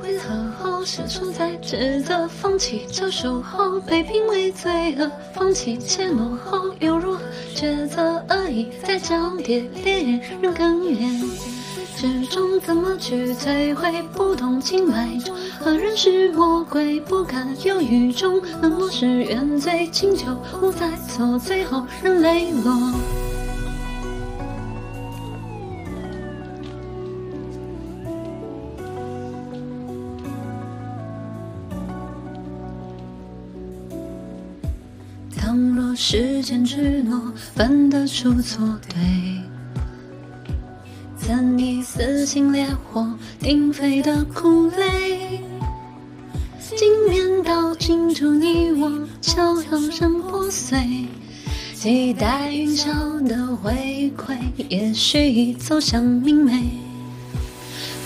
[0.00, 0.28] 规则
[0.58, 7.20] 后失处在指责，放弃救赎后被评为罪恶，放弃怯懦后又如何
[7.54, 8.24] 抉择？
[8.28, 11.20] 恶意在交叠，烈焰仍哽咽。
[11.96, 14.02] 之中怎么去摧毁？
[14.14, 16.98] 不懂情脉中何人是魔鬼？
[17.00, 22.72] 不敢犹豫中，冷漠是原罪，请求无再错，最后仍泪落。
[35.50, 37.20] 倘若时间之诺
[37.56, 39.40] 分得出错对，
[41.16, 43.04] 怎以撕心烈火
[43.40, 45.40] 鼎沸的苦泪？
[46.76, 51.08] 镜面倒映出你我悄悄然破碎，
[51.74, 54.36] 期待云霄的回馈，
[54.68, 56.62] 也许已走向明媚。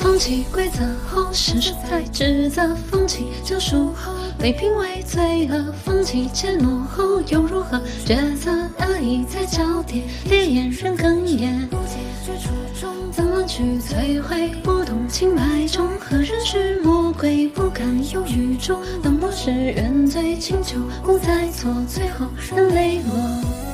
[0.01, 0.81] 放弃规则
[1.11, 2.75] 后，是谁在指责？
[2.91, 5.73] 放弃救赎后，被评为罪恶。
[5.85, 8.51] 放弃怯懦后，又如何抉择？
[8.79, 11.69] 恶意在交叠，烈焰仍哽咽。
[11.69, 14.51] 不解之处中，怎么去摧毁？
[14.63, 17.49] 不懂清白中，何人是魔鬼？
[17.49, 23.74] 不敢犹豫中，冷漠是原罪，请求不再错，最后仍泪落。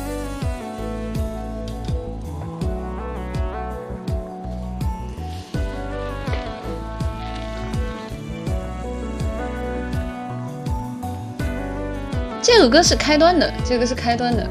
[12.43, 14.49] 这首歌是开端的，这个是开端的，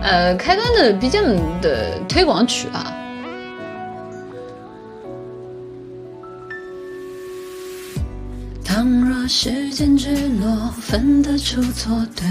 [0.00, 2.92] 呃，开端的 BGM 的推广曲啊。
[8.64, 12.24] 倘若时间之诺分得出错对，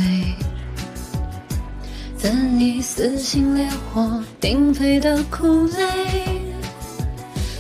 [2.16, 6.42] 怎以撕心裂火鼎沸的苦泪？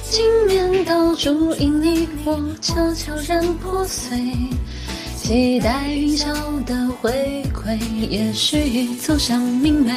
[0.09, 4.17] 镜面倒注引你我悄悄然破碎。
[5.25, 7.79] 期待云霄的回馈，
[8.11, 9.91] 也许已走向明媚。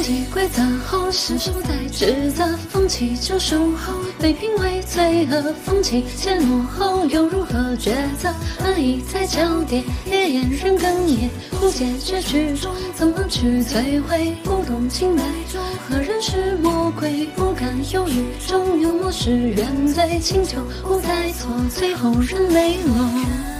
[0.00, 2.42] 放弃规则后，是谁在指责？
[2.70, 5.54] 放弃救赎后，被评为罪恶。
[5.62, 8.34] 放弃怯懦后，又如何抉择？
[8.64, 11.28] 恶意在交叠，烈焰仍哽咽。
[11.50, 14.34] 不解结局中，怎么去摧毁？
[14.42, 15.22] 不懂情脉
[15.52, 17.26] 中，何人是魔鬼？
[17.36, 20.18] 不敢犹豫中，幽默是原罪。
[20.18, 23.59] 请求无再错，最后仍泪落。